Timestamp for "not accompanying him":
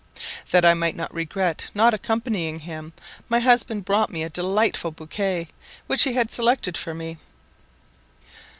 1.75-2.91